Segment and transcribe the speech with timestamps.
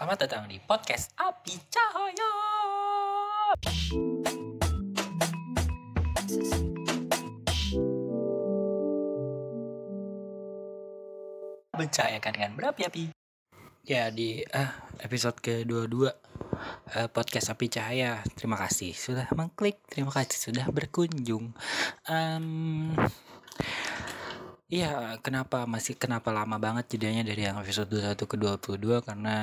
[0.00, 2.32] Selamat datang di podcast Api Cahaya.
[11.76, 13.12] Mencahayakan dengan berapi-api.
[13.84, 14.72] Ya di ah,
[15.04, 16.12] episode ke-22 uh,
[17.12, 18.24] podcast Api Cahaya.
[18.32, 21.52] Terima kasih sudah mengklik, terima kasih sudah berkunjung.
[22.08, 22.96] Um,
[24.70, 28.36] Iya, kenapa masih kenapa lama banget jadinya dari yang episode 21 ke
[28.78, 29.36] 22 karena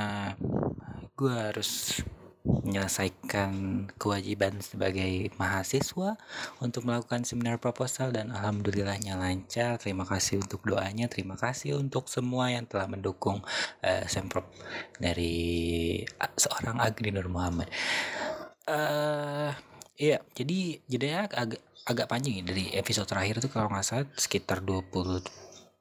[1.19, 1.99] gue harus
[2.47, 3.51] menyelesaikan
[3.99, 6.15] kewajiban sebagai mahasiswa
[6.63, 9.75] untuk melakukan seminar proposal dan alhamdulillahnya lancar.
[9.83, 13.43] Terima kasih untuk doanya, terima kasih untuk semua yang telah mendukung
[13.83, 14.47] uh, semprot
[14.95, 17.67] dari uh, seorang Agni Nur Muhammad.
[18.63, 19.51] Uh,
[19.97, 24.59] iya, jadi jadinya agak agak panjang ya dari episode terakhir tuh kalau nggak salah sekitar
[24.61, 25.23] 20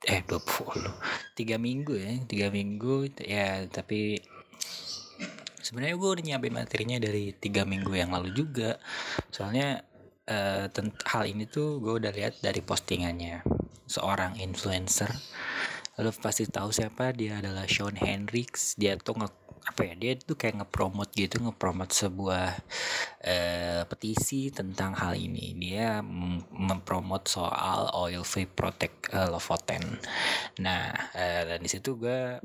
[0.07, 4.23] eh 20 tiga minggu ya tiga minggu ya tapi
[5.67, 8.79] sebenarnya gue udah nyiapin materinya dari tiga minggu yang lalu juga.
[9.35, 9.83] Soalnya
[10.31, 10.71] uh,
[11.11, 13.43] hal ini tuh gue udah lihat dari postingannya
[13.87, 15.11] seorang influencer
[15.97, 18.77] lo pasti tahu siapa dia adalah Sean Hendricks.
[18.77, 19.29] Dia tuh nge
[19.67, 22.55] apa ya dia tuh kayak ngepromot gitu ngepromot sebuah
[23.27, 25.57] uh, petisi tentang hal ini.
[25.57, 26.05] Dia
[26.53, 29.99] mempromot soal oil free protect uh, Lofoten
[30.61, 32.39] nah uh, dan di situ gue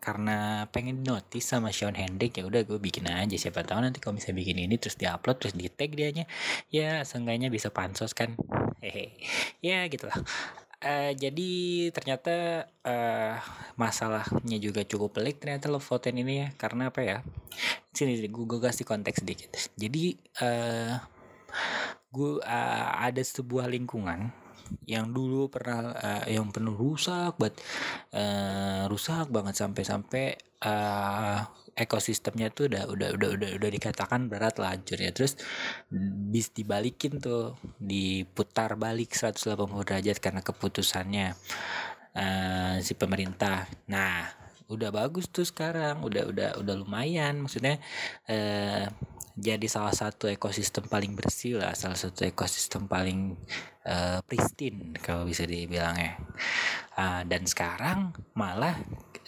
[0.00, 3.36] karena pengen notice sama Sean Hendrick ya udah gue bikin aja.
[3.36, 6.24] Siapa tahu nanti kalau misalnya bikin ini terus diupload terus di tag dianya
[6.72, 8.34] ya seenggaknya bisa pansos kan.
[8.80, 9.20] Hehe.
[9.60, 10.16] Ya gitulah
[10.80, 11.52] Uh, jadi
[11.92, 13.36] ternyata uh,
[13.76, 16.48] masalahnya juga cukup pelik ternyata love voten ini ya.
[16.56, 17.18] Karena apa ya?
[17.92, 20.94] Sini gue kasih konteks sedikit jadi uh,
[22.10, 24.30] gue uh, ada sebuah lingkungan
[24.86, 27.54] yang dulu pernah uh, yang penuh rusak buat
[28.14, 34.76] uh, rusak banget sampai-sampai uh, ekosistemnya tuh udah udah udah udah udah dikatakan berat lah
[34.76, 35.40] ya terus
[36.28, 39.56] bis dibalikin tuh diputar balik 180
[39.86, 41.26] derajat karena keputusannya
[42.14, 43.66] uh, si pemerintah.
[43.88, 44.28] Nah
[44.70, 47.42] udah bagus tuh sekarang udah udah udah lumayan.
[47.42, 47.78] Maksudnya
[48.30, 48.86] uh,
[49.40, 53.34] jadi salah satu ekosistem paling bersih lah salah satu ekosistem paling
[53.88, 56.20] uh, pristine kalau bisa dibilangnya
[57.00, 58.76] uh, dan sekarang malah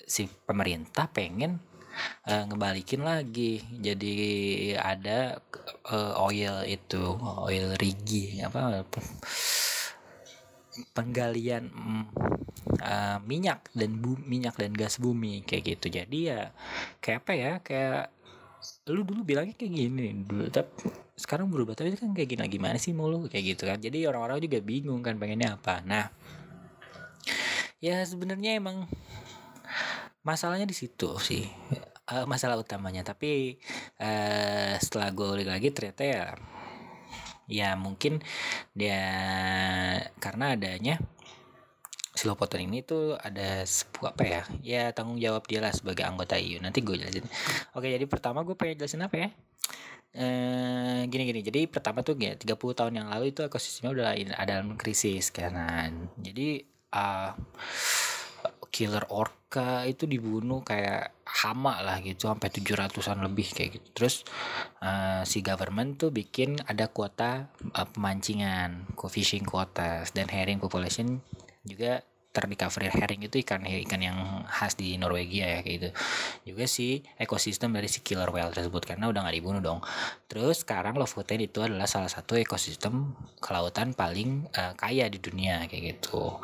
[0.05, 1.72] si pemerintah pengen
[2.28, 3.65] uh, ngebalikin lagi.
[3.81, 4.15] Jadi
[4.77, 5.41] ada
[5.89, 7.01] uh, oil itu
[7.49, 8.84] oil rigging apa
[10.97, 11.69] penggalian
[12.81, 15.93] uh, minyak dan bu minyak dan gas bumi kayak gitu.
[15.93, 16.53] Jadi ya
[17.01, 18.03] kayak apa ya kayak
[18.91, 22.91] lu dulu bilangnya kayak gini dulu tapi sekarang berubah tapi kan kayak gini gimana sih
[22.97, 23.31] mulu?
[23.31, 23.78] Kayak gitu kan.
[23.78, 25.84] Jadi orang-orang juga bingung kan pengennya apa.
[25.84, 26.10] Nah
[27.78, 28.91] ya sebenarnya emang
[30.26, 31.47] masalahnya di situ sih.
[32.10, 33.06] Uh, masalah utamanya.
[33.06, 33.60] Tapi
[34.03, 36.25] uh, setelah gue ulik lagi ternyata ya
[37.47, 38.25] ya mungkin
[38.72, 39.03] dia
[40.16, 40.97] karena adanya
[42.22, 46.62] silopoton ini tuh ada sebuah apa ya ya tanggung jawab dia lah sebagai anggota IU
[46.62, 47.27] nanti gue jelasin.
[47.75, 49.28] Oke jadi pertama gue pengen jelasin apa ya?
[50.15, 51.41] Eh gini gini.
[51.43, 54.06] Jadi pertama tuh ya 30 tahun yang lalu itu ekosistemnya udah
[54.38, 56.62] ada dalam krisis karena jadi
[56.94, 57.34] uh,
[58.71, 63.89] killer orca itu dibunuh kayak hama lah gitu sampai 700-an lebih kayak gitu.
[63.99, 64.22] Terus
[64.78, 71.19] uh, si government tuh bikin ada kuota uh, pemancingan, fishing quotas dan herring population
[71.66, 75.88] juga terdecover herring itu ikan ikan yang khas di Norwegia ya kayak gitu.
[76.53, 79.81] Juga si ekosistem dari si killer whale tersebut karena udah nggak dibunuh dong.
[80.26, 86.00] Terus sekarang Lofoten itu adalah salah satu ekosistem kelautan paling uh, kaya di dunia kayak
[86.00, 86.41] gitu.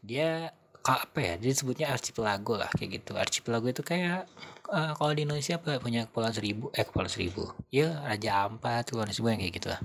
[0.00, 3.18] Dia apa ya dia sebutnya archipelago lah kayak gitu.
[3.18, 4.30] Archipelago itu kayak
[4.70, 7.50] uh, kalau di Indonesia apa punya kepulauan seribu eh kepulauan seribu.
[7.74, 9.80] Ya Raja Ampat kepulauan seribu yang kayak gitu lah.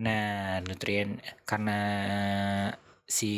[0.00, 1.78] Nah nutrien karena
[3.04, 3.32] si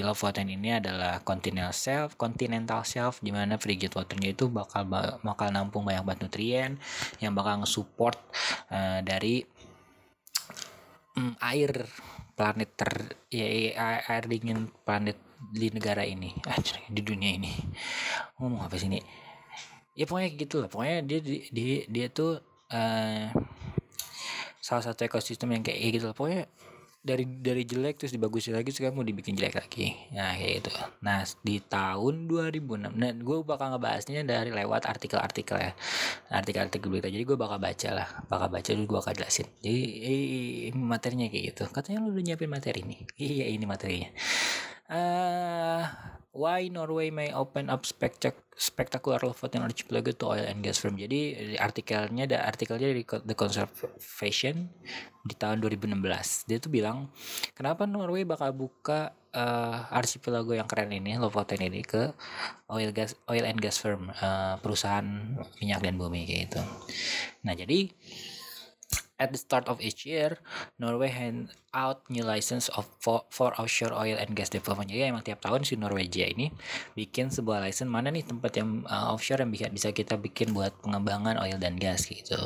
[0.00, 4.88] Lofoten ini adalah continental shelf, continental shelf di mana frigid waternya itu bakal
[5.20, 6.72] bakal nampung banyak banget nutrien
[7.20, 8.16] yang bakal nge-support
[8.72, 9.44] uh, dari
[11.20, 11.84] um, air
[12.34, 12.92] planet ter
[13.28, 13.70] ya, ya
[14.08, 15.20] air dingin planet
[15.52, 16.32] di negara ini.
[16.94, 17.52] Di dunia ini.
[18.40, 19.00] Ngomong apa sih ini?
[19.94, 20.68] Ya pokoknya gitu lah.
[20.72, 21.20] Pokoknya dia
[21.52, 22.40] dia dia tuh
[22.72, 23.28] uh,
[24.58, 26.16] salah satu ekosistem yang kayak gitu lah.
[26.16, 26.48] Pokoknya
[27.04, 29.92] dari dari jelek terus dibagusin lagi sekarang mau dibikin jelek lagi.
[30.16, 30.70] Nah kayak gitu.
[31.04, 35.72] Nah di tahun 2006 nah gue bakal ngebahasnya dari lewat artikel-artikel ya.
[36.32, 37.12] Artikel-artikel berita.
[37.12, 38.08] Jadi gue bakal baca lah.
[38.24, 39.46] Bakal baca dulu gue akan jelasin.
[39.60, 41.62] Jadi eh, materinya kayak gitu.
[41.68, 43.00] Katanya lu udah nyiapin materi nih.
[43.20, 44.10] Iya ini materinya.
[44.88, 45.84] Uh,
[46.34, 50.98] why Norway may open up spectac spectacular floating archipelago to oil and gas firm.
[50.98, 54.70] Jadi artikelnya ada artikelnya dari The Conservation
[55.22, 56.50] di tahun 2016.
[56.50, 57.10] Dia tuh bilang
[57.54, 62.14] kenapa Norway bakal buka uh, archipelago yang keren ini, Lofoten ini ke
[62.70, 65.06] oil gas oil and gas firm, uh, perusahaan
[65.58, 66.62] minyak dan bumi kayak gitu.
[67.42, 67.90] Nah, jadi
[69.14, 70.42] At the start of each year,
[70.74, 74.90] Norway hand out new license of for, for offshore oil and gas development.
[74.90, 76.50] Jadi emang tiap tahun si Norwegia ini
[76.98, 80.74] bikin sebuah license mana nih tempat yang uh, offshore yang bisa bisa kita bikin buat
[80.82, 82.38] pengembangan oil dan gas gitu.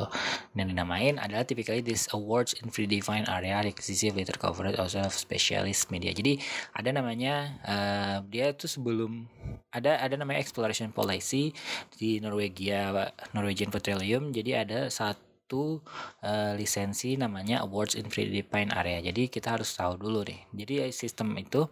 [0.53, 5.89] Dan dinamain adalah typically this awards in predefined area exclusive later covered also of specialist
[5.89, 6.13] media.
[6.13, 6.41] Jadi
[6.77, 7.33] ada namanya
[7.65, 9.25] uh, dia tuh sebelum
[9.73, 11.53] ada ada namanya exploration policy
[11.93, 12.93] di Norwegia
[13.33, 14.29] Norwegian Petroleum.
[14.33, 15.81] Jadi ada satu satu
[16.21, 19.01] uh, lisensi namanya Awards in Predefined Area.
[19.01, 20.37] Jadi kita harus tahu dulu deh.
[20.53, 21.65] Jadi sistem itu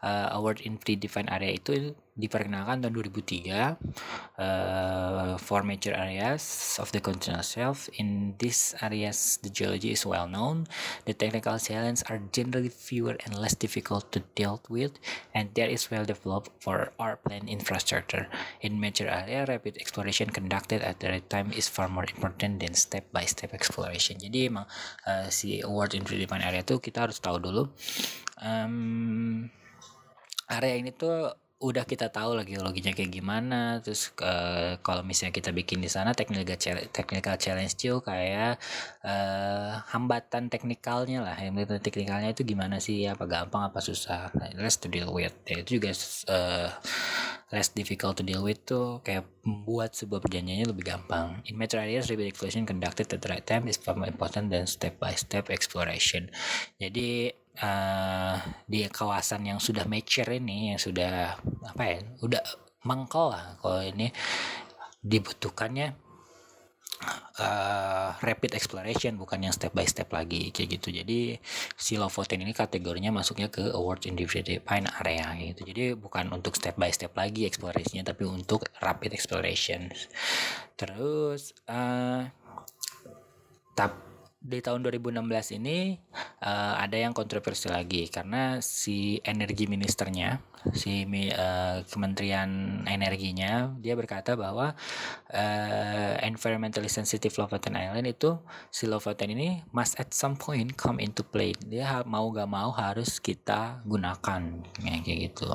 [0.00, 7.00] uh, Award in Predefined Area itu diperkenalkan tahun 2003 uh, for major areas of the
[7.00, 7.88] continental shelf.
[7.96, 10.68] In these areas, the geology is well known.
[11.08, 15.00] The technical challenges are generally fewer and less difficult to deal with,
[15.34, 18.28] and there is well developed for our planned infrastructure.
[18.60, 22.76] In major area, rapid exploration conducted at the right time is far more important than
[22.76, 24.20] step-by-step exploration.
[24.20, 24.68] Jadi emang
[25.08, 27.72] uh, si award in predefined area itu kita harus tahu dulu.
[28.40, 29.48] Um,
[30.50, 31.30] area ini tuh
[31.60, 36.16] udah kita tahu lagi geologinya kayak gimana terus uh, kalau misalnya kita bikin di sana
[36.16, 36.56] technical
[36.88, 38.56] technical challenge tuh kayak
[39.04, 44.32] uh, hambatan teknikalnya lah yang teknikalnya itu gimana sih apa gampang apa susah.
[44.34, 45.34] Nah, less to deal with.
[45.44, 45.92] Ya, itu juga
[46.32, 46.68] uh,
[47.50, 51.42] less difficult to deal with tuh kayak membuat sebuah perjanjiannya lebih gampang.
[51.46, 52.08] In metro areas
[52.64, 56.30] conducted at the right time is far more important than step by step exploration.
[56.78, 58.36] Jadi uh,
[58.70, 61.34] di kawasan yang sudah mature ini yang sudah
[61.66, 62.42] apa ya udah
[62.86, 64.14] mangkal lah kalau ini
[65.00, 66.10] dibutuhkannya
[67.40, 70.92] uh, rapid exploration bukan yang step by step lagi kayak gitu.
[70.92, 71.40] Jadi
[71.76, 75.64] si Lofoten ini kategorinya masuknya ke awards in defined area gitu.
[75.64, 79.88] Jadi bukan untuk step by step lagi eksplorasinya tapi untuk rapid exploration.
[80.76, 82.28] Terus uh,
[83.72, 84.09] tap
[84.40, 86.00] di tahun 2016 ini
[86.40, 90.40] uh, ada yang kontroversi lagi karena si energi ministernya
[90.72, 94.72] si uh, Kementerian Energinya dia berkata bahwa
[95.32, 98.40] uh, environmentally sensitive Lofoten Island itu
[98.72, 101.52] si Lofoten ini must at some point come into play.
[101.64, 104.42] Dia mau gak mau harus kita gunakan.
[104.80, 105.48] Kayak gitu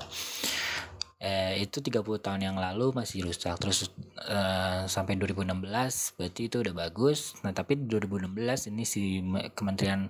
[1.26, 3.58] eh, itu 30 tahun yang lalu masih rusak.
[3.58, 3.90] Terus
[4.30, 7.34] eh, sampai 2016 berarti itu udah bagus.
[7.42, 9.26] Nah tapi di 2016 ini si
[9.58, 10.06] Kementerian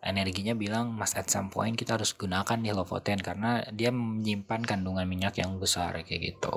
[0.00, 5.04] Energinya bilang mas at some point kita harus gunakan nih Lofoten karena dia menyimpan kandungan
[5.04, 6.52] minyak yang besar kayak gitu.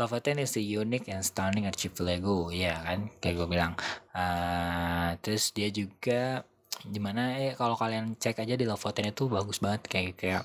[0.00, 3.12] Lofoten is a unique and stunning archipelago ya kan?
[3.20, 3.72] Kayak gue bilang.
[4.16, 6.48] Uh, terus dia juga
[6.84, 9.88] di mana eh kalau kalian cek aja di Lofoten itu bagus banget.
[9.88, 10.42] Kayak kayak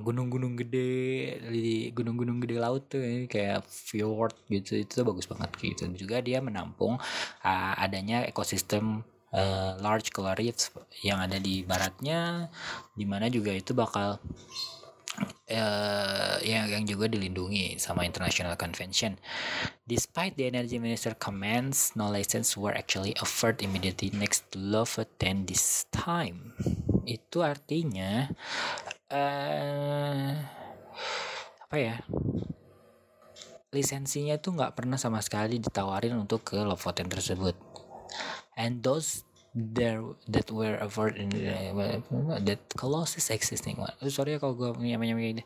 [0.00, 5.50] gunung-gunung gede di gunung-gunung gede laut tuh ya, kayak fjord gitu itu tuh bagus banget
[5.60, 5.82] gitu.
[5.92, 6.96] Juga dia menampung
[7.44, 10.72] uh, adanya ekosistem uh, large coral reefs
[11.04, 12.48] yang ada di baratnya.
[12.96, 14.22] Di mana juga itu bakal
[15.50, 19.18] uh, yang yang juga dilindungi sama international convention.
[19.86, 25.86] Despite the energy minister comments, no license were actually offered immediately next to Lofoten this
[25.90, 26.54] time.
[27.06, 28.30] Itu artinya
[29.10, 30.30] uh,
[31.66, 31.98] apa ya?
[33.74, 37.58] Lisensinya tuh nggak pernah sama sekali ditawarin untuk ke Lofoten tersebut.
[38.56, 39.25] And those
[39.56, 43.96] there that were avoided in uh, that Colossus existing one.
[44.04, 45.40] Oh, sorry ya kalau gue ini.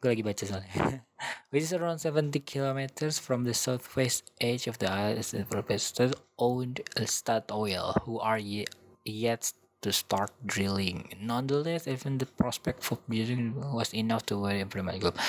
[0.00, 1.04] Gue lagi baca soalnya.
[1.52, 6.16] Which is around 70 kilometers from the southwest edge of the island is the professor
[6.40, 8.64] owned Statoil, who are ye
[9.04, 9.52] yet
[9.84, 11.12] to start drilling.
[11.20, 15.20] Nonetheless, even the prospect for building was enough to implement group.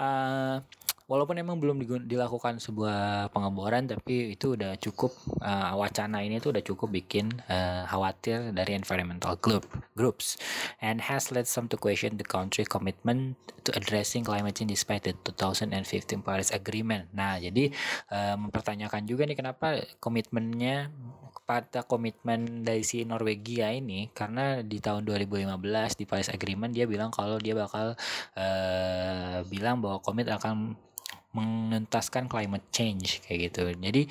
[0.00, 0.64] Uh,
[1.10, 5.10] walaupun emang belum dilakukan sebuah pengeboran tapi itu udah cukup
[5.42, 9.66] uh, wacana ini tuh udah cukup bikin uh, khawatir dari environmental group
[9.98, 10.38] groups
[10.78, 13.34] and has led some to question the country commitment
[13.66, 17.10] to addressing climate change despite the 2015 Paris Agreement.
[17.12, 17.74] Nah, jadi
[18.08, 20.88] uh, mempertanyakan juga nih kenapa komitmennya
[21.44, 27.10] pada komitmen dari si Norwegia ini karena di tahun 2015 di Paris Agreement dia bilang
[27.10, 27.98] kalau dia bakal
[28.38, 30.78] uh, bilang bahwa komit akan
[31.30, 33.70] mengentaskan climate change kayak gitu.
[33.70, 34.02] Jadi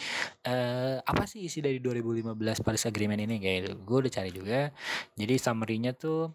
[0.47, 3.71] uh, apa sih isi dari 2015 Paris Agreement ini kayak gitu.
[3.83, 4.71] Gue udah cari juga.
[5.19, 6.31] Jadi summary-nya tuh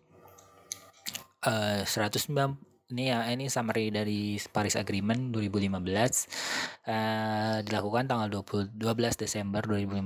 [1.48, 9.24] uh, 195 ini ya ini summary dari Paris Agreement 2015 uh, dilakukan tanggal 20, 12
[9.24, 10.04] Desember 2015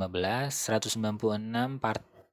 [0.54, 1.82] 196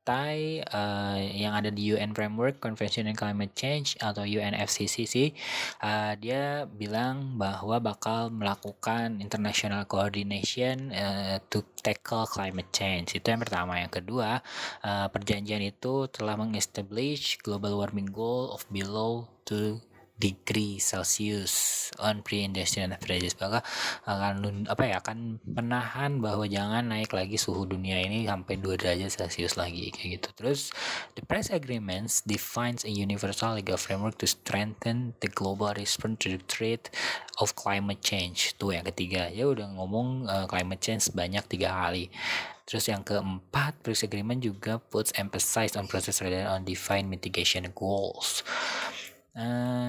[0.05, 5.33] partai uh, yang ada di UN Framework Convention on Climate Change atau UNFCCC
[5.81, 13.17] uh, dia bilang bahwa bakal melakukan international coordination uh, to tackle climate change.
[13.17, 13.81] Itu yang pertama.
[13.81, 14.45] Yang kedua
[14.85, 22.95] uh, perjanjian itu telah mengestablish global warming goal of below 2 degree Celsius on pre-industrial
[22.95, 23.60] averages bahwa
[24.07, 29.12] akan apa ya akan menahan bahwa jangan naik lagi suhu dunia ini sampai 2 derajat
[29.12, 30.29] Celsius lagi kayak gitu.
[30.39, 30.60] Terus
[31.19, 36.41] the Paris Agreements defines a universal legal framework to strengthen the global response to the
[36.48, 36.88] threat
[37.43, 38.55] of climate change.
[38.55, 39.27] Tuh yang ketiga.
[39.29, 42.07] Ya udah ngomong uh, climate change banyak tiga kali.
[42.65, 48.41] Terus yang keempat, Paris Agreement juga puts emphasis on process rather on defined mitigation goals.
[49.38, 49.84] Uh,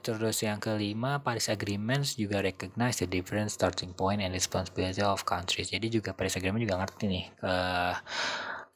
[0.00, 5.70] terus yang kelima, Paris Agreements juga recognize the different starting point and responsibility of countries.
[5.70, 7.54] Jadi juga Paris Agreement juga ngerti nih ke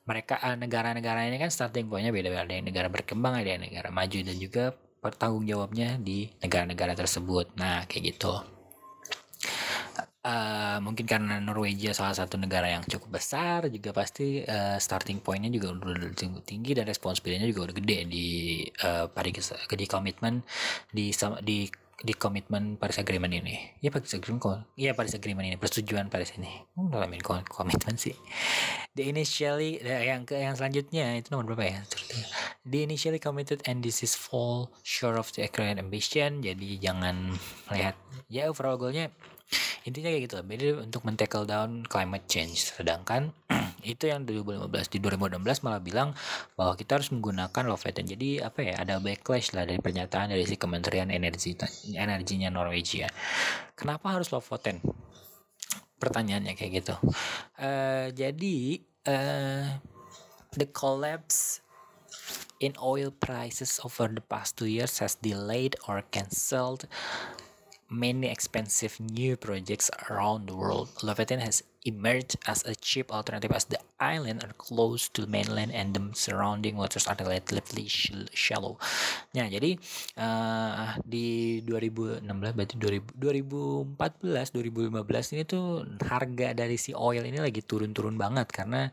[0.04, 2.45] mereka eh, negara-negara ini kan starting pointnya beda-beda.
[2.45, 4.64] Ada yang negara berkembang, ada yang negara maju dan juga
[5.04, 7.52] pertanggung jawabnya di negara-negara tersebut.
[7.61, 8.53] Nah, kayak gitu.
[10.25, 15.52] Uh, mungkin karena Norwegia salah satu negara yang cukup besar juga pasti uh, starting pointnya
[15.52, 16.16] juga udah
[16.49, 18.26] tinggi, dan responsibilitasnya juga udah gede di
[18.88, 20.40] uh, Paris di komitmen
[20.88, 21.12] di
[21.45, 21.69] di
[22.04, 23.54] di komitmen Paris Agreement ini.
[23.78, 26.52] Ya Paris Agreement iya Paris Agreement ini persetujuan Paris ini.
[26.75, 26.90] Hmm,
[27.49, 28.16] komitmen sih.
[28.97, 31.81] The initially yang ke yang selanjutnya itu nomor berapa ya?
[32.64, 37.37] The initially committed and this is fall short of the current ambition jadi jangan
[37.69, 37.97] melihat
[38.33, 39.12] ya overall goalnya
[39.84, 42.72] intinya kayak gitu jadi untuk men-tackle down climate change.
[42.72, 43.36] Sedangkan
[43.84, 46.16] itu yang 2015 di 2016 malah bilang
[46.56, 50.44] bahwa kita harus menggunakan low laten jadi apa ya ada backlash lah dari pernyataan dari
[50.48, 51.52] si Kementerian Energi
[51.92, 53.12] energinya Norwegia.
[53.76, 54.80] Kenapa harus low laten
[56.00, 56.96] pertanyaannya kayak gitu.
[57.56, 59.80] Uh, jadi uh,
[60.56, 61.64] the collapse
[62.60, 66.88] in oil prices over the past two years has delayed or cancelled
[67.94, 70.90] many expensive new projects around the world.
[71.06, 75.92] Lofoten has emerged as a cheap alternative as the island are close to mainland and
[75.92, 77.84] the surrounding waters are relatively
[78.32, 78.80] shallow.
[79.36, 79.76] Nah, jadi
[80.16, 87.60] uh, di 2016 berarti 2000, 2014 2015 ini tuh harga dari si oil ini lagi
[87.60, 88.88] turun-turun banget karena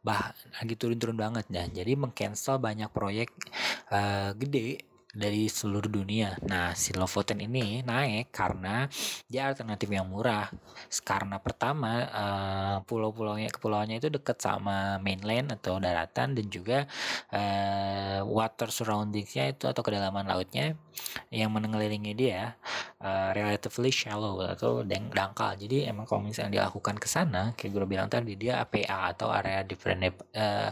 [0.00, 1.68] bah lagi turun-turun banget nah.
[1.68, 3.28] Jadi mengcancel banyak proyek
[3.92, 6.38] uh, gede dari seluruh dunia.
[6.46, 8.86] Nah, si Lofoten ini naik karena
[9.26, 10.46] dia alternatif yang murah.
[11.02, 16.86] Karena pertama uh, pulau-pulaunya kepulauannya itu dekat sama mainland atau daratan dan juga
[17.34, 20.78] uh, water surroundingsnya itu atau kedalaman lautnya
[21.34, 22.54] yang mengelilingi dia
[23.02, 25.58] uh, relatively shallow atau dangkal.
[25.58, 29.66] Jadi emang kalau misalnya dilakukan ke sana, kayak gue bilang tadi dia APA atau area
[29.66, 30.70] different uh,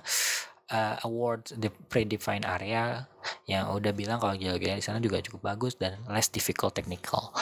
[0.73, 3.09] uh, award the predefined area
[3.49, 7.33] yang udah bilang kalau geologi di sana juga cukup bagus dan less difficult technical.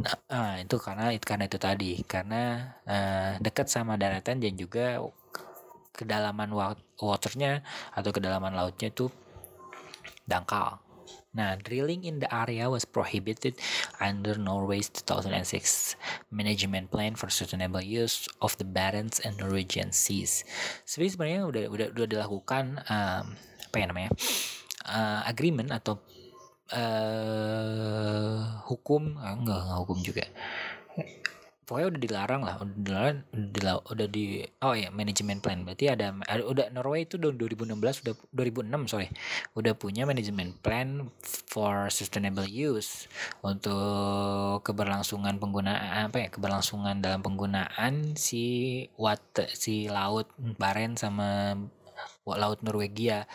[0.00, 5.00] Nah, uh, itu karena itu karena itu tadi karena uh, dekat sama daratan dan juga
[5.92, 6.52] kedalaman
[6.96, 7.60] waternya
[7.92, 9.12] atau kedalaman lautnya itu
[10.24, 10.80] dangkal.
[11.30, 13.54] Nah, drilling in the area was prohibited
[14.02, 15.94] under Norway's 2006
[16.34, 20.42] Management Plan for Sustainable Use of the Barents and Norwegian Seas.
[20.82, 23.24] Sebenarnya udah udah udah dilakukan um,
[23.70, 24.10] apa ya namanya
[24.90, 26.02] uh, agreement atau
[26.74, 30.24] uh, hukum enggak, enggak hukum juga
[31.70, 35.62] pokoknya udah dilarang lah udah dilarang udah, udah di oh ya manajemen plan.
[35.62, 39.06] Berarti ada, ada udah Norway itu tahun 2016 udah 2006 sorry.
[39.54, 43.06] Udah punya manajemen plan for sustainable use
[43.46, 48.42] untuk keberlangsungan penggunaan apa ya keberlangsungan dalam penggunaan si
[48.98, 50.26] water si laut
[50.58, 51.54] Baren sama
[52.24, 53.26] laut Norwegia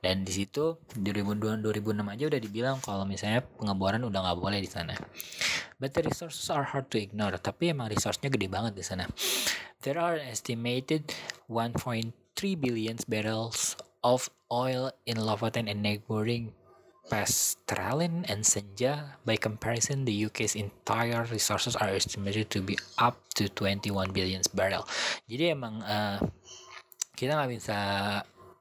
[0.00, 4.70] dan di situ 2002 2006 aja udah dibilang kalau misalnya pengeboran udah nggak boleh di
[4.70, 4.96] sana
[5.76, 9.04] but the resources are hard to ignore tapi emang resource-nya gede banget di sana
[9.84, 11.12] there are estimated
[11.50, 12.12] 1.3
[12.56, 16.56] billion barrels of oil in Lofoten and neighboring
[17.08, 19.16] Pastralen and Senja.
[19.24, 24.84] By comparison, the UK's entire resources are estimated to be up to 21 billion barrel.
[25.24, 26.20] Jadi emang uh,
[27.18, 27.78] kita nggak bisa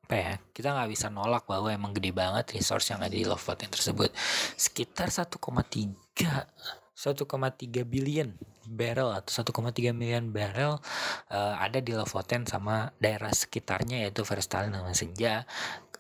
[0.08, 3.70] apa ya kita nggak bisa nolak bahwa emang gede banget resource yang ada di Lofoten
[3.70, 4.10] tersebut.
[4.58, 7.14] Sekitar 1,3 1,3
[7.86, 8.34] billion
[8.66, 10.82] barrel atau 1,3 miliar barrel
[11.30, 15.46] uh, ada di Lofoten sama daerah sekitarnya yaitu Verstalen dan Senja.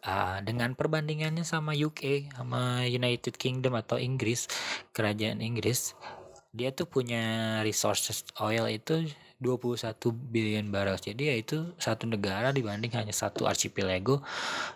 [0.07, 4.47] Uh, dengan perbandingannya sama UK sama United Kingdom atau Inggris
[4.95, 5.99] kerajaan Inggris
[6.55, 9.93] dia tuh punya resources oil itu 21
[10.33, 11.05] billion barrels.
[11.05, 14.25] Jadi ya itu satu negara dibanding hanya satu archipelago.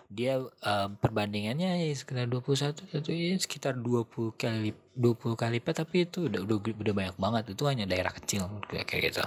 [0.06, 5.82] Dia um, perbandingannya ya sekitar 21 itu ya sekitar 20 kali 20 kali lipat.
[5.82, 7.44] Tapi itu udah, udah udah banyak banget.
[7.58, 9.22] Itu hanya daerah kecil kayak gitu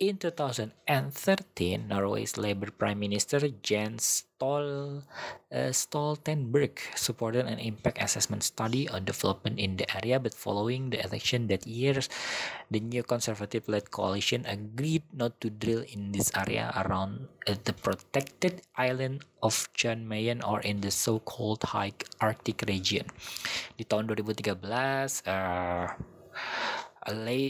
[0.00, 0.72] In 2013,
[1.86, 5.02] Norway's Labour Prime Minister Jens Stol,
[5.52, 10.98] uh, Stoltenberg supported an impact assessment study on development in the area, but following the
[11.04, 11.94] election that year,
[12.70, 18.62] the new conservative-led coalition agreed not to drill in this area around uh, the protected
[18.76, 23.06] island of Jan Mayen or in the so-called high Arctic region.
[23.78, 24.58] Di tahun 2013,
[25.28, 25.86] uh,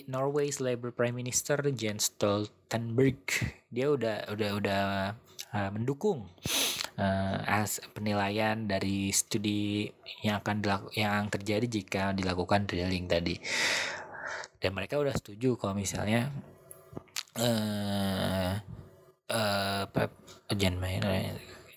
[0.08, 3.20] Norway's Labour Prime Minister Jens Stoltenberg.
[3.68, 4.82] Dia udah udah udah
[5.52, 6.28] uh, mendukung
[6.96, 9.92] uh, as penilaian dari studi
[10.24, 13.36] yang akan dilaku, yang terjadi jika dilakukan drilling tadi.
[14.56, 16.32] Dan mereka udah setuju kalau misalnya
[17.36, 18.56] uh,
[19.28, 19.84] uh,
[20.52, 20.80] Jen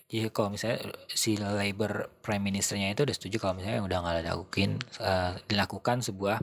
[0.06, 4.70] jadi kalau misalnya si Labour Prime Ministernya itu udah setuju kalau misalnya udah nggak dilakukan
[5.02, 6.38] uh, dilakukan sebuah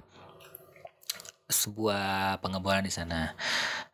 [1.53, 3.37] sebuah pengeboran di sana.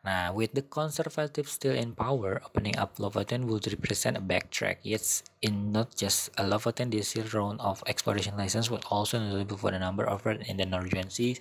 [0.07, 4.79] Nah, with the conservative still in power, opening up Lofoten would represent a backtrack.
[4.87, 9.75] Yes, in not just a Lofoten, this round of exploration license would also notable for
[9.75, 11.35] the number offered in the Norwegian Sea,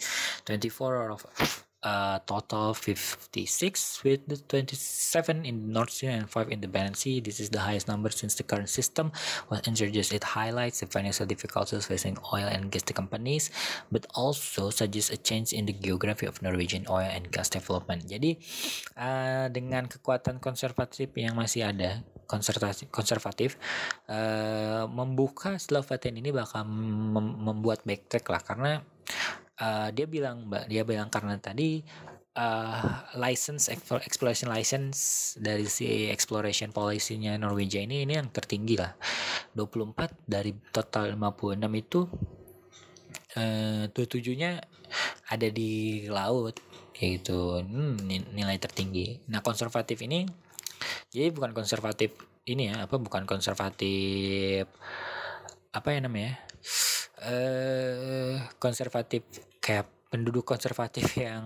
[0.44, 6.50] 24 out of uh, total 56 with the 27 in the North Sea and 5
[6.50, 7.20] in the Balance Sea.
[7.20, 9.12] This is the highest number since the current system
[9.50, 10.12] was introduced.
[10.12, 13.50] It highlights the financial difficulties facing oil and gas companies,
[13.92, 18.06] but also suggests a change in the geography of Norwegian oil and gas development.
[18.06, 18.38] Jadi
[18.98, 23.50] uh, dengan kekuatan konservatif yang masih ada, konservatif, konservatif
[24.10, 28.72] uh, membuka Slovakian ini bakal mem membuat backtrack lah karena
[29.60, 31.82] uh, dia bilang mbak dia bilang karena tadi
[32.38, 32.80] uh,
[33.18, 33.68] license
[34.06, 34.98] exploration license
[35.42, 38.94] dari si exploration policy-nya Norwegia ini ini yang tertinggi lah.
[39.58, 42.00] 24 dari total 56 itu
[43.36, 44.62] uh, tujuhnya
[45.28, 46.56] ada di laut
[46.98, 49.26] yaitu hmm, nilai tertinggi.
[49.30, 50.26] Nah konservatif ini
[51.10, 52.14] jadi bukan konservatif
[52.48, 54.64] ini ya apa bukan konservatif
[55.68, 56.32] apa ya namanya
[57.18, 59.26] eh konservatif
[59.58, 61.44] kayak penduduk konservatif yang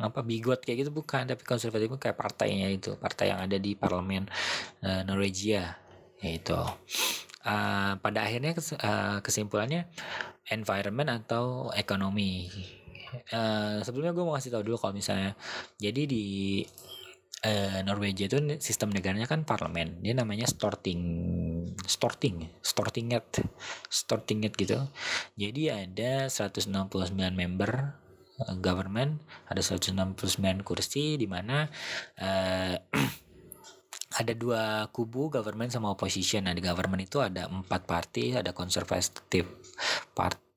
[0.00, 1.28] apa bigot kayak gitu bukan.
[1.28, 4.26] Tapi konservatif kayak partainya itu partai yang ada di parlemen
[4.84, 5.76] uh, Norwegia
[6.20, 6.56] yaitu.
[7.40, 9.88] Uh, pada akhirnya kes, uh, kesimpulannya
[10.52, 12.52] environment atau ekonomi.
[13.32, 15.34] Uh, sebelumnya gue mau kasih tahu dulu kalau misalnya
[15.80, 16.60] jadi di
[17.44, 20.00] uh, Norwegia itu sistem negaranya kan parlemen.
[20.04, 21.00] Dia namanya Storting
[21.90, 23.42] Storting Stortinget
[23.90, 24.78] Stortinget gitu
[25.34, 26.70] jadi ada 169
[27.34, 27.98] member
[28.46, 29.18] uh, government
[29.50, 31.66] ada 169 kursi di mana
[32.22, 32.76] uh,
[34.20, 36.42] ada dua kubu government sama opposition.
[36.42, 39.46] Nah di government itu ada empat party, ada conservative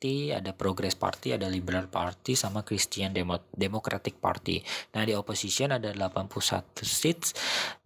[0.03, 4.59] party, ada progress party, ada liberal party, sama Christian Demo Democratic Party.
[4.91, 7.31] Nah di opposition ada 81 seats,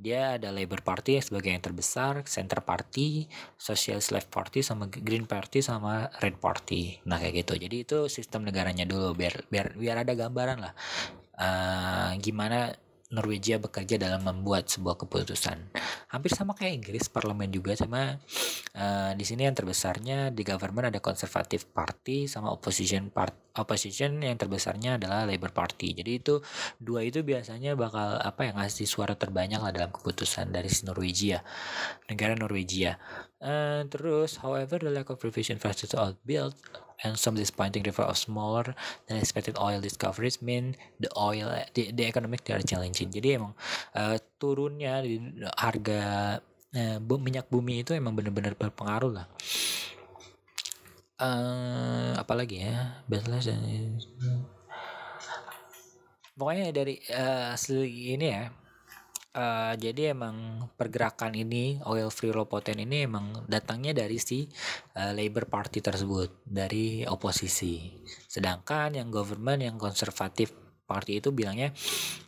[0.02, 5.62] dia ada Labour Party sebagai yang terbesar, Center Party, Socialist Left Party, sama Green Party,
[5.62, 7.06] sama Red Party.
[7.06, 7.54] Nah kayak gitu.
[7.54, 10.74] Jadi itu sistem negaranya dulu biar biar biar ada gambaran lah.
[11.38, 12.74] Uh, gimana
[13.08, 15.72] Norwegia bekerja dalam membuat sebuah keputusan.
[16.12, 18.20] Hampir sama kayak Inggris, parlemen juga sama
[18.76, 24.36] uh, di sini yang terbesarnya di government ada Conservative Party sama opposition part opposition yang
[24.36, 25.96] terbesarnya adalah Labour Party.
[25.96, 26.43] Jadi itu
[26.78, 31.41] dua itu biasanya bakal apa yang ngasih suara terbanyak lah dalam keputusan dari Norwegia,
[32.12, 33.00] negara Norwegia.
[33.39, 36.58] Uh, terus, however, the lack of revision infrastructure built
[37.06, 38.74] and some disappointing result of smaller
[39.06, 43.14] than expected oil discoveries mean the oil the, the economic they are challenging.
[43.14, 43.54] Jadi emang
[43.94, 45.22] uh, turunnya di
[45.58, 46.02] harga
[46.74, 49.28] uh, minyak bumi itu emang benar-benar berpengaruh lah.
[51.18, 53.58] Uh, apalagi ya balas dan
[56.38, 57.58] pokoknya dari uh,
[57.90, 58.54] ini ya
[59.38, 64.50] uh, jadi emang pergerakan ini oil free Lofoten ini emang datangnya dari si
[64.97, 67.93] uh, Labour Party tersebut dari oposisi.
[68.26, 71.76] Sedangkan yang government yang konservatif party itu bilangnya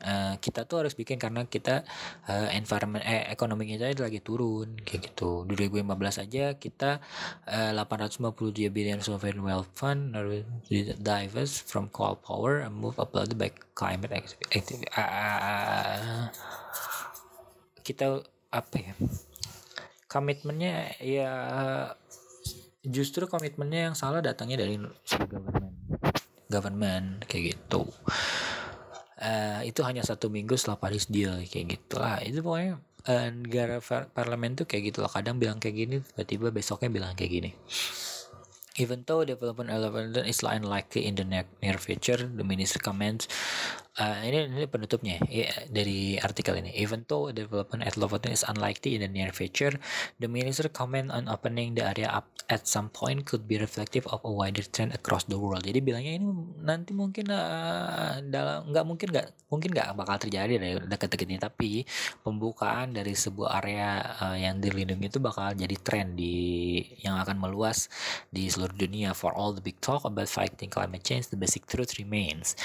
[0.03, 1.87] uh, kita tuh harus bikin karena kita
[2.27, 5.47] uh, environment eh ekonomi kita lagi turun kayak gitu.
[5.47, 5.87] 2015
[6.27, 6.99] aja kita
[7.47, 10.11] uh, 852 billion sovereign wealth fund
[10.99, 16.27] divers from coal power and move uploaded by climate activity uh,
[17.89, 18.21] kita
[18.53, 18.93] apa ya
[20.05, 21.33] komitmennya ya
[22.85, 24.79] justru komitmennya yang salah datangnya dari
[25.29, 25.75] government.
[26.49, 27.85] Government kayak gitu.
[29.19, 33.83] Uh, itu hanya satu minggu setelah Paris deal kayak gitulah itu pokoknya uh, negara
[34.15, 35.11] parlemen tuh kayak gitu loh.
[35.11, 37.51] Kadang bilang kayak gini tiba-tiba besoknya bilang kayak gini.
[38.79, 43.27] Even though development element is unlikely in the near future, the minister comments
[43.99, 46.71] uh, ini ini penutupnya ya, dari artikel ini.
[46.79, 49.75] Even though development at Lofoten is unlikely in the near future,
[50.17, 54.23] the minister comment on opening the area up at some point could be reflective of
[54.25, 55.61] a wider trend across the world.
[55.61, 56.27] Jadi bilangnya ini
[56.63, 61.69] nanti mungkin uh, dalam nggak mungkin nggak mungkin nggak bakal terjadi dari dekat-dekat ini, tapi
[62.23, 67.91] pembukaan dari sebuah area uh, yang dilindungi itu bakal jadi tren di yang akan meluas
[68.31, 69.11] di seluruh dunia.
[69.11, 72.55] For all the big talk about fighting climate change, the basic truth remains.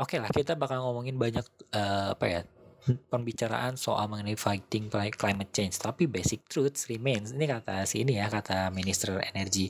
[0.00, 2.40] Oke okay lah, kita bakal ngomongin banyak uh, apa ya
[3.12, 5.76] pembicaraan soal mengenai fighting climate change.
[5.76, 7.36] Tapi basic truth remains.
[7.36, 9.68] Ini kata si ini ya kata Minister Energy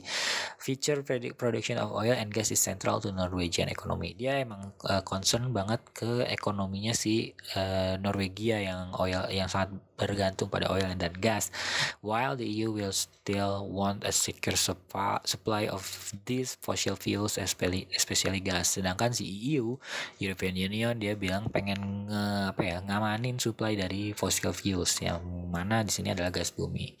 [0.57, 1.03] future
[1.35, 4.15] production of oil and gas is central to Norwegian economy.
[4.15, 10.49] Dia emang uh, concern banget ke ekonominya si uh, Norwegia yang oil yang sangat bergantung
[10.49, 11.53] pada oil dan gas
[12.01, 15.85] while the EU will still want a secure supply of
[16.25, 18.81] these fossil fuels especially, gas.
[18.81, 19.77] Sedangkan si EU
[20.17, 22.25] European Union dia bilang pengen nge,
[22.57, 25.21] apa ya ngamanin supply dari fossil fuels yang
[25.53, 26.97] mana di sini adalah gas bumi.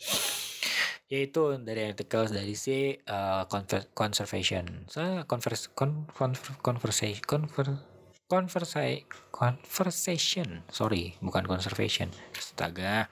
[1.11, 3.43] Yaitu dari artikel dari si uh,
[3.91, 4.87] conservation.
[4.87, 7.90] So, converse con, conver, conversation conver,
[8.31, 8.87] conversa
[9.35, 10.63] conversation.
[10.71, 12.07] Sorry bukan conservation.
[12.31, 13.11] Astaga.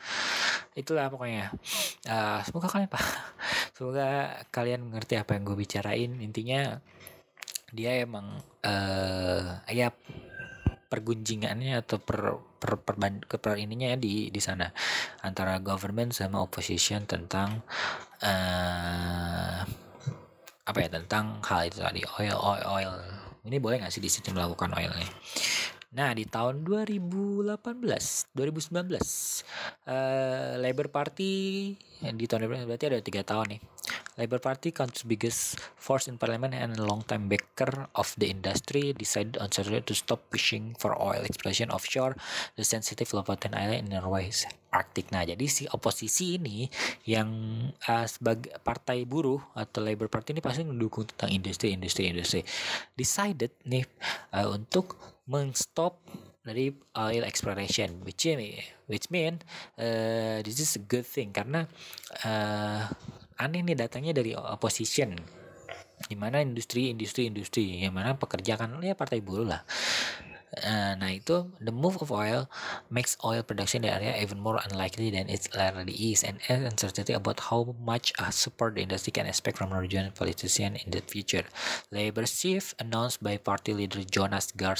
[0.79, 1.51] Itulah pokoknya.
[2.07, 3.03] Uh, semoga kalian pak
[3.75, 4.07] semoga
[4.47, 6.11] kalian mengerti apa yang gue bicarain.
[6.23, 6.79] Intinya
[7.75, 9.91] dia emang uh, ya
[10.87, 14.71] pergunjingannya atau per per, per, per, per ininya ya di di sana.
[15.27, 17.59] Antara government sama opposition tentang
[18.23, 19.59] uh,
[20.63, 22.07] apa ya tentang hal itu tadi.
[22.07, 25.09] Oil oil oil ini boleh nggak sih di sini melakukan oil ini
[25.89, 27.49] Nah, di tahun 2018,
[28.37, 29.41] 2019,
[29.89, 31.33] uh, Labour Party
[32.13, 33.61] di tahun 2019 berarti ada tiga tahun nih.
[34.19, 39.47] Labour Party, country's biggest force in parliament and long-time backer of the industry, decided on
[39.47, 42.19] Saturday to stop pushing for oil exploration offshore
[42.59, 44.43] the sensitive Lofoten Island in Norway's
[44.75, 45.15] Arctic.
[45.15, 46.67] Nah, jadi si oposisi ini
[47.07, 47.31] yang
[47.87, 52.43] uh, sebagai partai buruh atau Labour Party ini pasti mendukung tentang industri, industri, industri.
[52.99, 53.87] Decided nih
[54.35, 54.99] uh, untuk
[55.31, 56.03] mengstop
[56.43, 58.25] dari oil exploration which
[58.89, 59.37] which mean
[59.77, 61.69] uh, this is a good thing karena
[62.25, 62.89] uh,
[63.39, 65.15] aneh nih datangnya dari opposition.
[65.99, 67.79] Di mana industri industri industri.
[67.79, 69.63] Yang mana pekerja kan ya partai buruh lah.
[70.49, 72.49] Uh, nah itu the move of oil
[72.89, 77.37] makes oil production in area even more unlikely than it already is and uncertainty about
[77.37, 81.45] how much uh, support the industry can expect from Norwegian politicians in the future.
[81.93, 84.73] Labor shift announced by party leader Jonas Gahr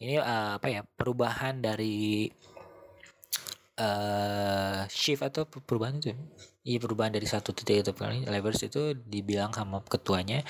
[0.00, 2.32] ini uh, apa ya perubahan dari
[3.76, 6.16] uh, shift atau perubahan itu
[6.68, 7.92] iya perubahan dari satu titik itu
[8.28, 10.44] levers itu dibilang sama ketuanya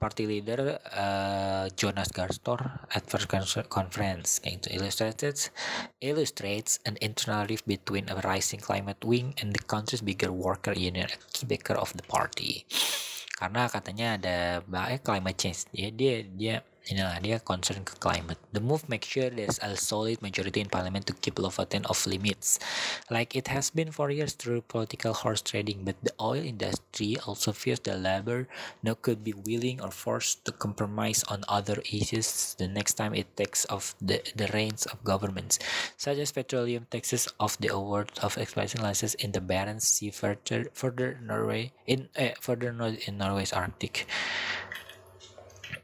[0.00, 3.28] party leader uh, Jonas Garstor at first
[3.68, 4.40] conference.
[4.40, 5.52] Kayak itu illustrates
[6.00, 11.04] illustrates an internal rift between a rising climate wing and the country's bigger worker union
[11.12, 12.64] a key backer of the party.
[13.36, 15.68] Karena katanya ada bahaya climate change.
[15.76, 16.54] Dia dia dia
[16.88, 18.40] inilah dia concern ke climate.
[18.56, 22.58] The move makes sure there's a solid majority in parliament to keep Lofoten off limits,
[23.12, 25.84] like it has been for years through political horse trading.
[25.84, 28.48] But the oil industry also fears the labor
[28.82, 33.36] no could be willing or forced to compromise on other issues the next time it
[33.36, 35.58] takes off the, the reins of governments,
[35.96, 40.70] such as petroleum taxes of the award of exploration licenses in the Barents Sea further
[40.72, 44.06] further Norway in eh, further north in Norway's Arctic.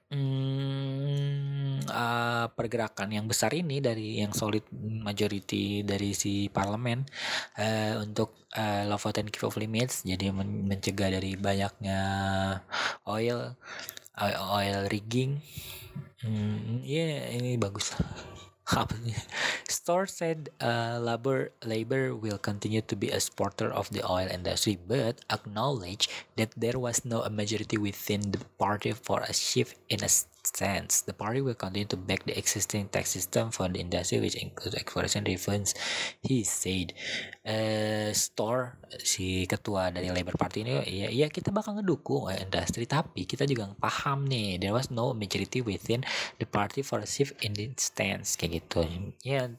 [0.06, 7.02] Hmm, uh, pergerakan yang besar ini dari yang solid majority dari si parlemen
[7.58, 12.00] uh, untuk uh, Lofoten Keep of Limits jadi men mencegah dari banyaknya
[13.02, 13.58] oil
[14.20, 15.40] oil, rigging.
[16.24, 17.60] Hmm, ya ini
[18.66, 19.26] bagus.
[19.68, 24.79] Store said uh, labor labor will continue to be a supporter of the oil industry,
[24.79, 30.09] but acknowledged that there was no majority within the party for a shift in a
[30.46, 31.02] sense.
[31.02, 34.78] The party will continue to back the existing tax system for the industry, which includes
[34.78, 35.74] exploration refunds.
[36.22, 36.94] He said,
[37.42, 42.87] uh, Store si ketua dari Labour Party ini, ya, ya kita bakal ngedukung uh, industri,
[42.87, 46.06] tapi kita juga paham nih, there was no majority within
[46.38, 48.87] the party for a shift in the stance kayak gitu.
[49.26, 49.50] Ya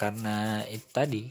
[0.00, 1.28] karena itu tadi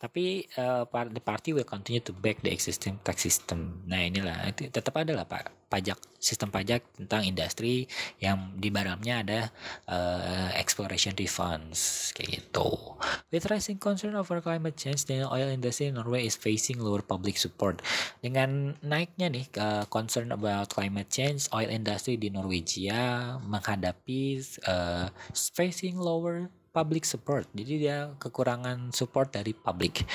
[0.00, 3.84] Tapi uh, the party will continue to back the existing tax system.
[3.84, 7.86] Nah inilah tetap ada lah pak pajak sistem pajak tentang industri
[8.18, 9.40] yang di dalamnya ada
[9.86, 12.98] uh, exploration refunds kayak gitu.
[13.30, 17.38] With rising concern over climate change, the oil industry in Norway is facing lower public
[17.38, 17.80] support.
[18.18, 25.06] Dengan naiknya nih uh, concern about climate change, oil industry di Norwegia menghadapi uh,
[25.54, 27.46] facing lower public support.
[27.54, 30.06] Jadi dia kekurangan support dari public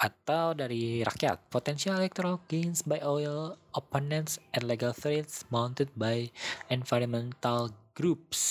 [0.00, 1.48] atau dari rakyat.
[1.48, 6.28] Potential electoral gains by oil opponents and legal threats mounted by
[6.68, 8.42] environmental groups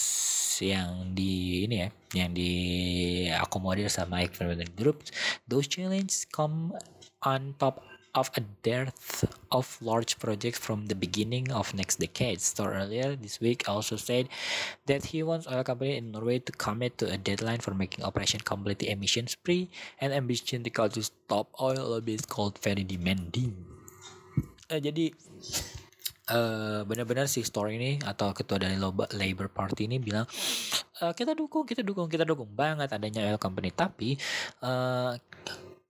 [0.61, 5.09] yang di ini ya, yang diakomodir sama environmental groups.
[5.49, 6.73] Those challenges come
[7.25, 7.81] on top
[8.13, 12.41] of a dearth of large projects from the beginning of next decade.
[12.41, 14.29] Store earlier this week also said
[14.85, 18.39] that he wants oil company in Norway to commit to a deadline for making operation
[18.39, 23.57] completely emissions free and ambition the to stop oil lobby is called very demanding.
[24.69, 25.13] Uh, jadi
[26.29, 28.77] uh, benar-benar si store ini atau ketua dari
[29.17, 30.29] Labor Party ini bilang
[31.01, 34.15] uh, kita dukung, kita dukung, kita dukung banget adanya oil company tapi
[34.61, 35.17] uh,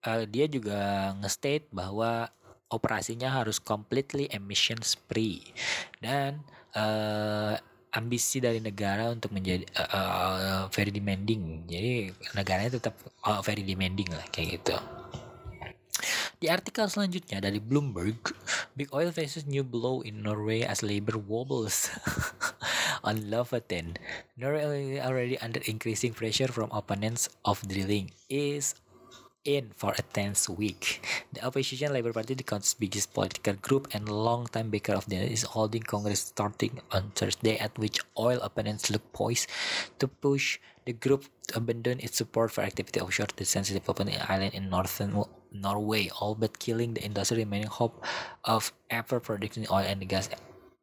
[0.06, 2.30] uh, dia juga nge-state bahwa
[2.74, 5.42] operasinya harus completely emissions free.
[6.02, 6.42] Dan
[6.74, 7.56] uh,
[7.94, 11.70] ambisi dari negara untuk menjadi uh, uh, very demanding.
[11.70, 14.76] Jadi negaranya tetap uh, very demanding lah kayak gitu.
[16.44, 18.20] Di artikel selanjutnya dari Bloomberg,
[18.76, 21.88] Big Oil faces new blow in Norway as labor wobbles
[23.08, 23.96] on Lofoten.
[24.36, 28.12] Norway already under increasing pressure from opponents of drilling.
[28.28, 28.76] Is
[29.46, 31.04] in for a tense week.
[31.34, 35.44] The opposition Labour Party, the country's biggest political group and long-time backer of the is
[35.44, 39.50] holding Congress starting on Thursday, at which oil opponents look poised
[40.00, 44.54] to push the group to abandon its support for activity offshore the sensitive development island
[44.54, 48.04] in northern Norway, all but killing the industry remaining hope
[48.44, 50.30] of ever producing oil and gas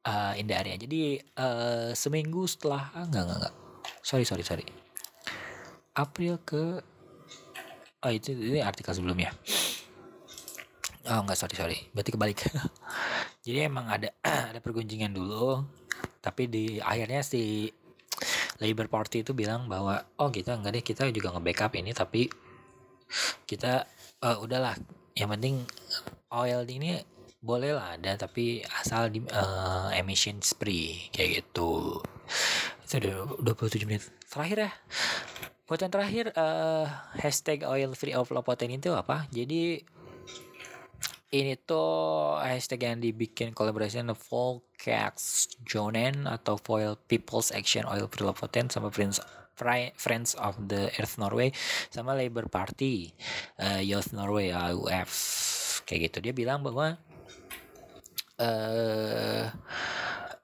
[0.05, 0.79] uh, in the area.
[0.79, 3.55] Jadi uh, seminggu setelah ah, enggak enggak enggak.
[4.07, 4.66] Sorry sorry sorry.
[5.99, 6.81] April ke
[8.00, 9.32] oh itu ini artikel sebelumnya
[11.08, 11.78] oh enggak sorry sorry.
[11.90, 12.38] Berarti kebalik.
[13.44, 14.12] Jadi emang ada
[14.54, 15.64] ada pergunjingan dulu
[16.20, 17.68] tapi di akhirnya si
[18.60, 22.28] Labor Party itu bilang bahwa oh kita enggak deh kita juga nge-backup ini tapi
[23.48, 23.88] kita
[24.22, 24.76] uh, udahlah.
[25.16, 25.56] Yang penting
[26.30, 27.00] oil ini
[27.40, 31.98] boleh lah ada tapi asal di uh, emission free kayak gitu.
[32.84, 32.94] Itu
[33.40, 34.04] udah 27 menit.
[34.28, 34.72] Terakhir ya
[35.70, 36.83] Buat yang terakhir uh,
[37.14, 39.30] hashtag oil free of Lofoten itu apa?
[39.30, 39.78] Jadi
[41.30, 48.66] ini tuh hashtag yang dibikin kolaborasi Volcax Jonen atau Foil People's Action Oil Free Lofoten
[48.66, 49.22] sama Friends
[49.94, 51.54] Friends of the Earth Norway
[51.87, 53.14] sama Labour Party
[53.62, 55.14] uh, Youth Norway AUF
[55.87, 56.98] kayak gitu dia bilang bahwa
[58.42, 59.46] uh,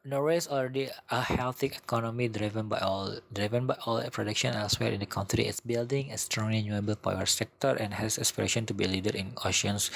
[0.06, 5.02] Norway is already a healthy economy driven by all driven by oil production elsewhere in
[5.02, 5.50] the country.
[5.50, 9.34] It's building a strong renewable power sector and has aspiration to be a leader in
[9.42, 9.90] oceans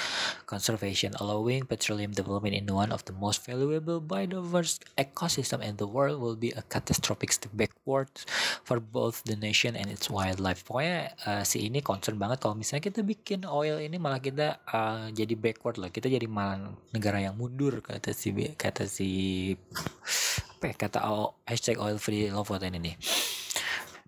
[0.50, 6.18] conservation, allowing petroleum development in one of the most valuable biodiverse ecosystem in the world
[6.18, 8.10] will be a catastrophic step backward
[8.66, 10.66] for both the nation and its wildlife.
[10.66, 15.06] Pokoknya uh, si ini concern banget kalau misalnya kita bikin oil ini malah kita uh,
[15.14, 19.54] jadi backward lah, kita jadi malah negara yang mundur kata si kata si
[20.58, 20.98] apa ya kata
[21.46, 22.96] hashtag oil free Lofoten ini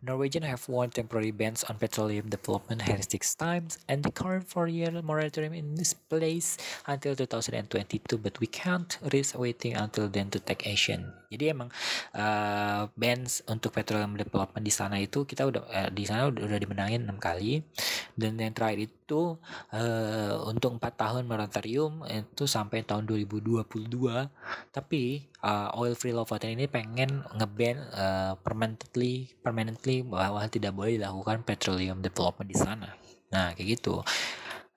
[0.03, 4.91] Norwegian have won temporary bans on petroleum development here six times, and the current four-year
[4.99, 6.59] moratorium in this place
[6.91, 8.19] until 2022.
[8.19, 11.15] But we can't risk waiting until then to take action.
[11.31, 11.71] Jadi emang
[12.19, 16.59] uh, bans untuk petroleum development di sana itu kita udah uh, di sana udah, udah
[16.59, 17.63] dimenangin enam kali,
[18.13, 19.37] dan yang terakhir itu
[19.73, 23.65] uh, untuk empat tahun moratorium itu sampai tahun 2022.
[24.73, 25.03] Tapi
[25.41, 32.05] uh, oil free Lofoten ini pengen ngeban uh, permanently permanently bahwa tidak boleh dilakukan petroleum
[32.05, 32.89] development di sana.
[33.33, 34.05] Nah, kayak gitu.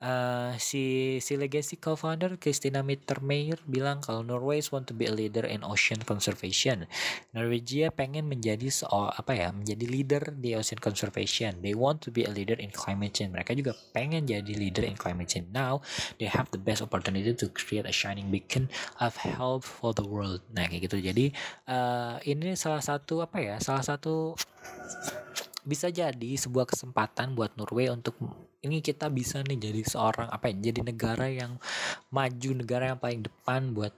[0.06, 5.50] Uh, si si legacy co-founder Christina Mittermeier bilang kalau Norway want to be a leader
[5.50, 6.86] in ocean conservation.
[7.34, 11.58] Norwegia pengen menjadi so apa ya menjadi leader di ocean conservation.
[11.66, 13.34] They want to be a leader in climate change.
[13.34, 15.50] Mereka juga pengen jadi leader in climate change.
[15.50, 15.82] Now
[16.22, 18.70] they have the best opportunity to create a shining beacon
[19.02, 20.46] of help for the world.
[20.54, 21.02] Nah kayak gitu.
[21.02, 21.34] Jadi
[21.66, 24.38] uh, ini salah satu apa ya salah satu
[25.66, 28.16] bisa jadi sebuah kesempatan buat Norway untuk
[28.66, 31.62] ini kita bisa nih jadi seorang apa ya jadi negara yang
[32.10, 33.94] maju negara yang paling depan buat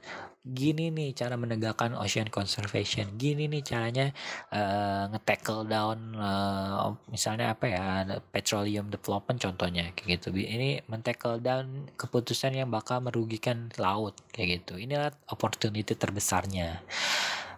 [0.47, 3.19] gini nih cara menegakkan ocean conservation.
[3.19, 4.15] Gini nih caranya
[4.51, 7.83] uh, nge-tackle down uh, misalnya apa ya
[8.31, 10.31] petroleum development contohnya kayak gitu.
[10.31, 14.79] Ini men-tackle down keputusan yang bakal merugikan laut kayak gitu.
[14.79, 16.79] Inilah opportunity terbesarnya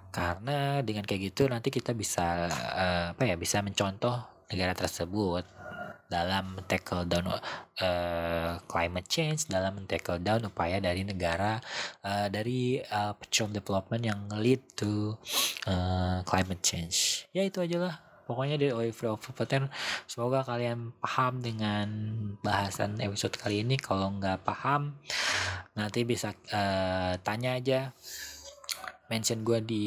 [0.10, 4.18] karena dengan kayak gitu nanti kita bisa uh, apa ya bisa mencontoh
[4.50, 5.46] negara tersebut
[6.10, 11.62] dalam tackle down uh, climate change dalam tackle down upaya dari negara
[12.02, 13.14] uh, dari uh,
[13.54, 15.14] development yang lead to
[15.70, 17.30] uh, climate change.
[17.30, 17.96] Ya itu aja lah.
[18.26, 19.10] Pokoknya dari Oil Free
[20.06, 21.90] semoga kalian paham dengan
[22.46, 23.74] bahasan episode kali ini.
[23.78, 24.98] Kalau nggak paham
[25.78, 27.94] nanti bisa uh, tanya aja
[29.10, 29.86] mention gue di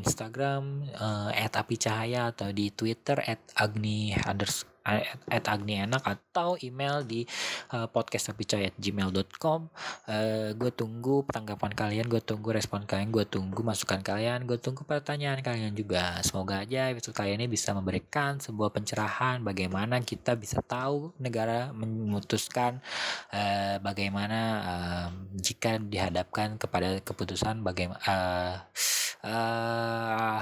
[0.00, 3.20] Instagram uh, @apicahaya atau di Twitter
[3.54, 7.24] @agni underscore at Agni Enak atau email di
[7.70, 7.86] uh.
[10.06, 14.82] Uh, gue tunggu tanggapan kalian, gue tunggu respon kalian, gue tunggu masukan kalian, gue tunggu
[14.82, 16.18] pertanyaan kalian juga.
[16.26, 22.82] Semoga aja episode kali ini bisa memberikan sebuah pencerahan bagaimana kita bisa tahu negara memutuskan
[23.32, 28.56] uh, bagaimana uh, jika dihadapkan kepada keputusan bagaimana uh,
[29.26, 30.40] uh,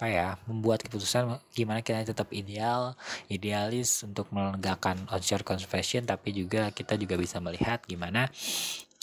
[0.00, 2.96] apa ya membuat keputusan gimana kita tetap ideal
[3.28, 8.32] idealis untuk menegakkan onshore conservation tapi juga kita juga bisa melihat gimana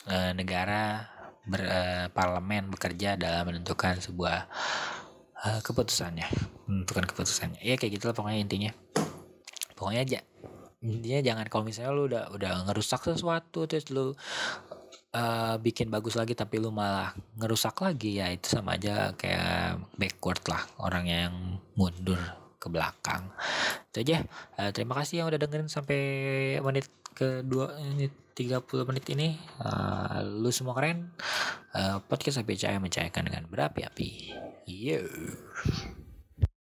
[0.09, 1.05] uh, negara
[1.45, 4.49] ber, uh, parlemen bekerja dalam menentukan sebuah
[5.45, 6.27] uh, keputusannya.
[6.67, 7.61] Menentukan keputusannya.
[7.63, 8.71] Ya kayak gitulah pokoknya intinya.
[9.77, 10.19] Pokoknya aja
[10.77, 14.13] intinya jangan kalau misalnya lu udah udah ngerusak sesuatu terus lu
[15.13, 20.41] uh, bikin bagus lagi tapi lu malah ngerusak lagi ya itu sama aja kayak backward
[20.49, 21.33] lah orang yang
[21.77, 22.19] mundur
[22.57, 23.29] ke belakang.
[23.93, 24.25] Itu aja.
[24.57, 26.01] Uh, terima kasih yang udah dengerin sampai
[26.59, 29.37] menit kedua menit 30 menit ini.
[29.61, 31.13] Uh, lu semua keren.
[31.73, 34.33] Uh, podcast APCA mencairkan dengan berapi-api.
[34.67, 35.05] Yo